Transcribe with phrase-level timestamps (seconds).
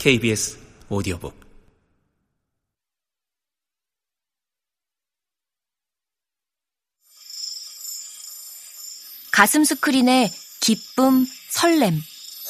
[0.00, 1.38] KBS 오디오북
[9.30, 10.30] 가슴 스크린에
[10.62, 12.00] 기쁨, 설렘,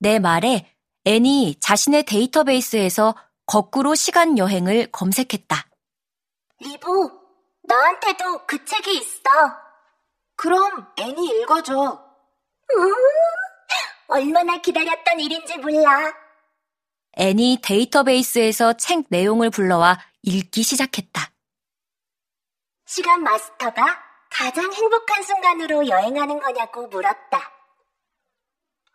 [0.01, 0.75] 내 말에
[1.05, 3.15] 앤이 자신의 데이터베이스에서
[3.47, 5.69] 거꾸로 시간 여행을 검색했다.
[6.59, 7.22] 리보,
[7.73, 9.31] 나한테도 그 책이 있어.
[10.37, 11.73] 그럼 애니 읽어줘.
[12.75, 12.95] 음,
[14.09, 16.12] 얼마나 기다렸던 일인지 몰라.
[17.17, 21.31] 앤이 데이터베이스에서 책 내용을 불러와 읽기 시작했다.
[22.87, 27.53] 시간 마스터가 가장 행복한 순간으로 여행하는 거냐고 물었다.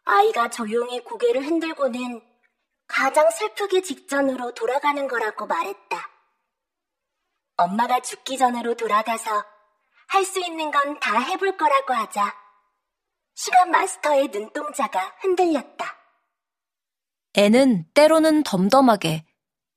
[0.06, 2.22] 아이가 조용히 고개를 흔들고는
[2.88, 6.07] 가장 슬프기 직전으로 돌아가는 거라고 말했다.
[7.58, 9.44] 엄마가 죽기 전으로 돌아가서
[10.10, 12.34] 할 수 있는 건 다 해볼 거라고 하자
[13.36, 15.96] 시간 마스터의 눈동자가 흔들렸다.
[17.34, 19.26] 애는 때로는 덤덤하게,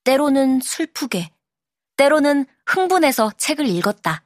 [0.04, 1.30] 때로는 슬프게,
[1.96, 4.24] 때로는 흥분해서 책을 읽었다.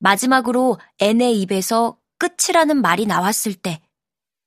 [0.00, 3.80] 마지막으로 앤의 입에서 끝이라는 말이 나왔을 때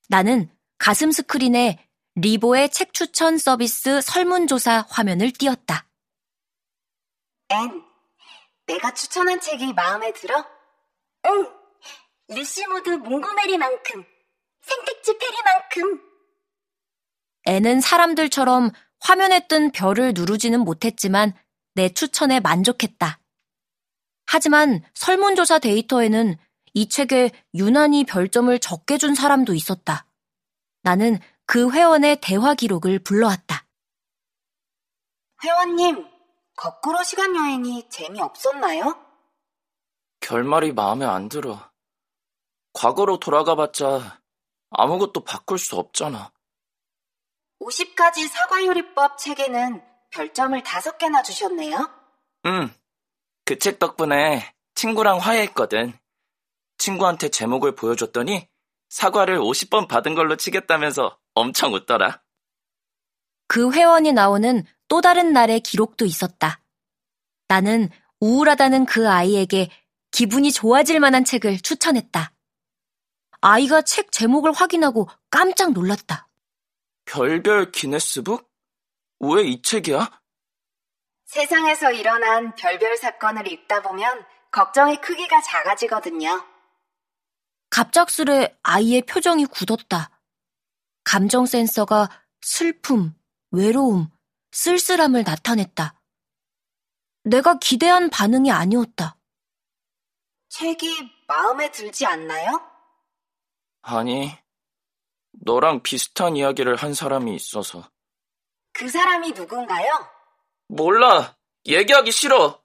[0.07, 5.87] 나는 가슴 스크린에 리보의 책 추천 서비스 설문조사 화면을 띄웠다.
[7.49, 7.83] 앤,
[8.69, 10.45] 내가 추천한 책이 마음에 들어?
[11.25, 11.47] 응,
[12.27, 14.05] 루시모드 몽고메리만큼,
[14.61, 16.01] 생텍쥐페리만큼.
[17.45, 18.69] 앤은 사람들처럼
[18.99, 21.33] 화면에 뜬 별을 누르지는 못했지만
[21.73, 23.19] 내 추천에 만족했다.
[24.27, 26.37] 하지만 설문조사 데이터에는
[26.75, 30.05] 이 책에 유난히 별점을 적게 준 사람도 있었다.
[30.83, 33.65] 나는 그 회원의 대화 기록을 불러왔다.
[35.43, 36.18] 회원님,
[36.59, 39.01] 거꾸로 시간 여행이 재미없었나요?
[40.19, 41.71] 결말이 마음에 안 들어.
[42.73, 44.21] 과거로 돌아가봤자
[44.69, 46.33] 아무것도 바꿀 수 없잖아.
[47.61, 51.77] 50가지 사과요리법 책에는 별점을 다섯 개나 주셨네요.
[52.47, 52.73] 응.
[53.45, 55.97] 그 책 덕분에 친구랑 화해했거든.
[56.77, 58.49] 친구한테 제목을 보여줬더니
[58.89, 62.21] 사과를 50번 받은 걸로 치겠다면서 엄청 웃더라.
[63.49, 66.61] 그 회원이 나오는 또 다른 날의 기록도 있었다.
[67.47, 67.89] 나는
[68.19, 69.71] 우울하다는 그 아이에게
[70.11, 72.31] 기분이 좋아질 만한 책을 추천했다.
[73.41, 76.27] 아이가 책 제목을 확인하고 깜짝 놀랐다.
[77.05, 78.47] 별별 기네스북?
[79.19, 80.21] 왜 이 책이야?
[81.25, 86.45] 세상에서 일어난 별별 사건을 읽다 보면 걱정의 크기가 작아지거든요.
[87.71, 90.11] 갑작스레 아이의 표정이 굳었다.
[91.03, 92.09] 감정 센서가
[92.41, 93.15] 슬픔,
[93.51, 94.09] 외로움,
[94.51, 95.99] 쓸쓸함을 나타냈다.
[97.23, 99.17] 내가 기대한 반응이 아니었다.
[100.49, 102.61] 책이 마음에 들지 않나요?
[103.81, 104.31] 아니,
[105.31, 107.89] 너랑 비슷한 이야기를 한 사람이 있어서.
[108.73, 109.91] 그 사람이 누군가요?
[110.67, 111.35] 몰라.
[111.65, 112.63] 얘기하기 싫어.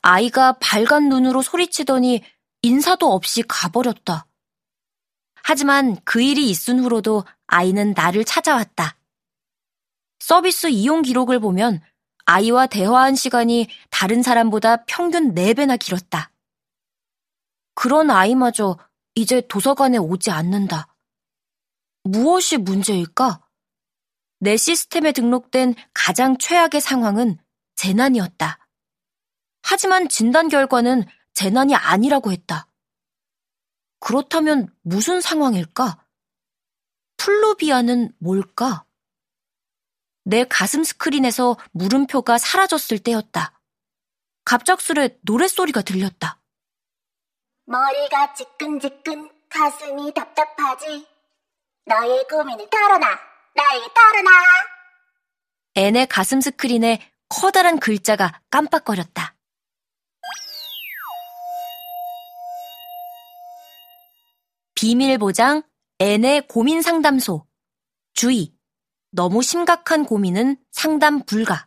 [0.00, 2.22] 아이가 밝은 눈으로 소리치더니
[2.62, 4.26] 인사도 없이 가버렸다.
[5.42, 8.97] 하지만 그 일이 있은 후로도 아이는 나를 찾아왔다.
[10.18, 11.80] 서비스 이용 기록을 보면
[12.24, 16.30] 아이와 대화한 시간이 다른 사람보다 평균 4배나 길었다.
[17.74, 18.76] 그런 아이마저
[19.14, 20.94] 이제 도서관에 오지 않는다.
[22.04, 23.40] 무엇이 문제일까?
[24.40, 27.38] 내 시스템에 등록된 가장 최악의 상황은
[27.76, 28.58] 재난이었다.
[29.62, 31.04] 하지만 진단 결과는
[31.34, 32.68] 재난이 아니라고 했다.
[34.00, 36.04] 그렇다면 무슨 상황일까?
[37.16, 38.84] 플루비아는 뭘까?
[40.28, 43.58] 내 가슴 스크린에서 물음표가 사라졌을 때였다.
[44.44, 46.38] 갑작스레 노랫소리가 들렸다.
[47.64, 51.06] 머리가 지끈지끈 가슴이 답답하지.
[51.86, 53.18] 너의 고민을 털어놔.
[53.54, 54.30] 나에게 털어놔.
[55.76, 59.34] 앤의 가슴 스크린에 커다란 글자가 깜빡거렸다.
[64.74, 65.62] 비밀 보장
[66.00, 67.46] 앤의 고민 상담소.
[68.12, 68.57] 주의.
[69.10, 71.66] 너무 심각한 고민은 상담 불가.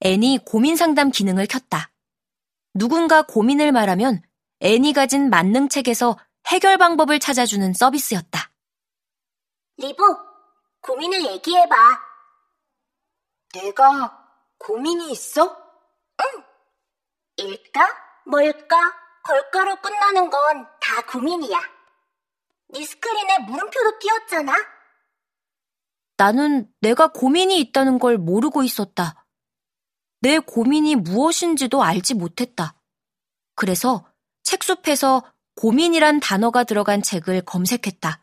[0.00, 1.90] 앤이 고민 상담 기능을 켰다.
[2.74, 4.22] 누군가 고민을 말하면
[4.60, 6.18] 앤이 가진 만능 책에서
[6.48, 8.50] 해결 방법을 찾아주는 서비스였다.
[9.78, 10.02] 리보,
[10.82, 11.76] 고민을 얘기해봐.
[13.54, 14.16] 내가
[14.58, 15.56] 고민이 있어?
[17.36, 17.88] 일까?
[18.26, 18.76] 뭘까?
[19.24, 21.58] 걸까로 끝나는 건 다 고민이야.
[22.68, 24.52] 네 스크린에 물음표도 띄었잖아.
[26.20, 29.26] 나는 내가 고민이 있다는 걸 모르고 있었다.
[30.20, 32.78] 내 고민이 무엇인지도 알지 못했다.
[33.54, 34.06] 그래서
[34.42, 35.22] 책숲에서
[35.54, 38.22] 고민이란 단어가 들어간 책을 검색했다.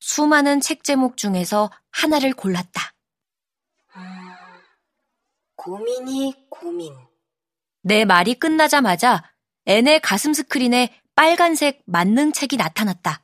[0.00, 2.94] 수많은 책 제목 중에서 하나를 골랐다.
[5.56, 6.94] 고민이 고민.
[7.82, 9.22] 내 말이 끝나자마자
[9.66, 13.22] 앤의 가슴 스크린에 빨간색 만능 책이 나타났다.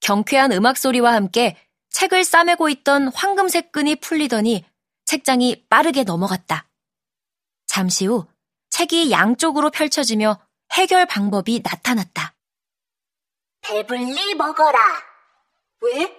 [0.00, 1.56] 경쾌한 음악 소리와 함께
[1.94, 4.64] 책을 싸매고 있던 황금색 끈이 풀리더니
[5.04, 6.68] 책장이 빠르게 넘어갔다.
[7.66, 8.26] 잠시 후
[8.70, 10.40] 책이 양쪽으로 펼쳐지며
[10.72, 12.34] 해결 방법이 나타났다.
[13.60, 14.78] 배불리 먹어라.
[15.82, 16.12] 왜?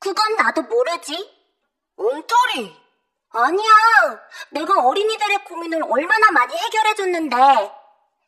[0.00, 1.16] 그건 나도 모르지.
[1.96, 2.76] 엉터리.
[3.30, 3.70] 아니야.
[4.50, 7.36] 내가 어린이들의 고민을 얼마나 많이 해결해줬는데.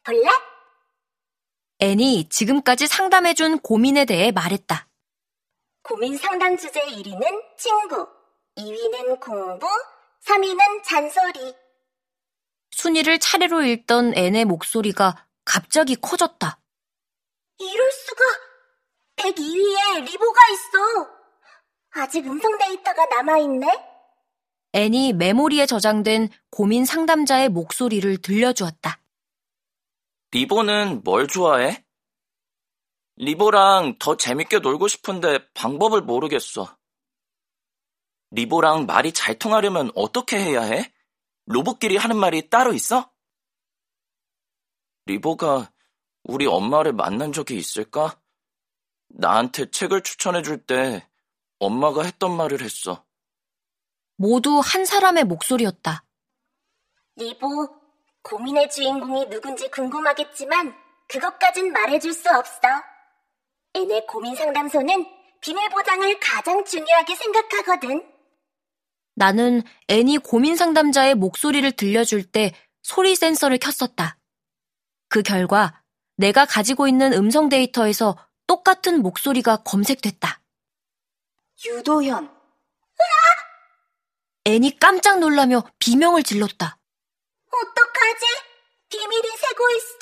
[0.04, 0.28] 볼래?
[1.80, 4.87] 앤이 지금까지 상담해준 고민에 대해 말했다.
[5.82, 8.06] 고민 상담 주제 1위는 친구,
[8.56, 9.66] 2위는 공부,
[10.24, 11.54] 3위는 잔소리.
[12.72, 16.60] 순위를 차례로 읽던 앤의 목소리가 갑자기 커졌다.
[17.58, 18.24] 이럴 수가.
[19.16, 21.10] 102위에 리보가 있어.
[21.90, 23.66] 아직 음성 데이터가 남아있네.
[24.74, 29.00] 앤이 메모리에 저장된 고민 상담자의 목소리를 들려주었다.
[30.32, 31.82] 리보는 뭘 좋아해?
[33.20, 36.76] 리보랑 더 재밌게 놀고 싶은데 방법을 모르겠어.
[38.30, 40.92] 리보랑 말이 잘 통하려면 어떻게 해야 해?
[41.46, 43.10] 로봇끼리 하는 말이 따로 있어?
[45.06, 45.72] 리보가
[46.24, 48.20] 우리 엄마를 만난 적이 있을까?
[49.08, 51.08] 나한테 책을 추천해 줄 때
[51.58, 53.04] 엄마가 했던 말을 했어.
[54.16, 56.04] 모두 한 사람의 목소리였다.
[57.16, 57.68] 리보,
[58.22, 60.72] 고민의 주인공이 누군지 궁금하겠지만
[61.08, 62.68] 그것까진 말해줄 수 없어.
[63.74, 65.06] 애네 고민 상담소는
[65.40, 68.12] 비밀 보장을 가장 중요하게 생각하거든.
[69.14, 74.16] 나는 앤이 고민 상담자의 목소리를 들려줄 때 소리 센서를 켰었다.
[75.08, 75.82] 그 결과
[76.16, 78.16] 내가 가지고 있는 음성 데이터에서
[78.46, 80.40] 똑같은 목소리가 검색됐다.
[81.66, 82.36] 유도현.
[84.44, 86.78] 앤이 깜짝 놀라며 비명을 질렀다.
[87.50, 88.26] 어떡하지?
[88.88, 89.98] 비밀이 새고 있어.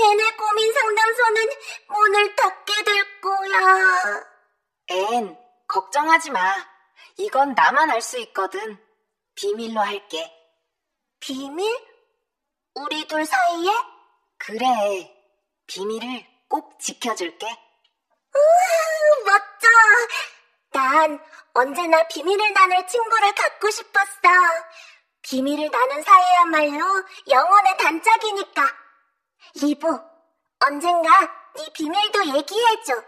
[0.00, 1.48] 앤의 고민 상담소는
[1.88, 4.24] 문을 닫게 될 거야.
[4.88, 5.38] 앤,
[5.68, 6.54] 걱정하지 마.
[7.16, 8.78] 이건 나만 알 수 있거든.
[9.36, 10.32] 비밀로 할게.
[11.20, 11.72] 비밀?
[12.74, 13.70] 우리 둘 사이에?
[14.38, 15.10] 그래.
[15.66, 17.46] 비밀을 꼭 지켜줄게.
[17.46, 19.68] 으, 멋져.
[20.72, 24.20] 난 언제나 비밀을 나눌 친구를 갖고 싶었어.
[25.22, 28.62] 비밀을 나눈 사이야말로 영혼의 단짝이니까.
[29.62, 30.00] 리보,
[30.66, 31.10] 언젠가
[31.56, 33.02] 네 비밀도 얘기해줘.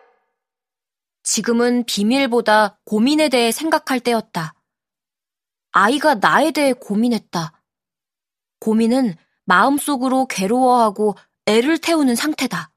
[1.23, 4.55] 지금은 비밀보다 고민에 대해 생각할 때였다.
[5.73, 7.53] 아이가 나에 대해 고민했다.
[8.61, 11.15] 고민은 마음속으로 괴로워하고
[11.47, 12.71] 애를 태우는 상태다.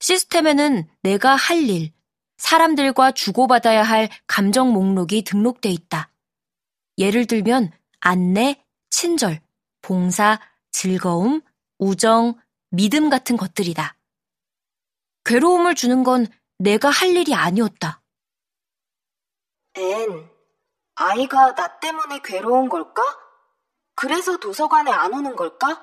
[0.00, 1.92] 시스템에는 내가 할 일,
[2.36, 6.12] 사람들과 주고받아야 할 감정 목록이 등록돼 있다.
[6.98, 9.40] 예를 들면 안내, 친절,
[9.82, 10.38] 봉사,
[10.70, 11.40] 즐거움,
[11.78, 12.34] 우정,
[12.70, 13.96] 믿음 같은 것들이다.
[15.24, 16.26] 괴로움을 주는 건
[16.58, 18.00] 내가 할 일이 아니었다.
[19.74, 20.30] 앤,
[20.94, 23.02] 아이가 나 때문에 괴로운 걸까?
[23.94, 25.76] 그래서 도서관에 안 오는 걸까?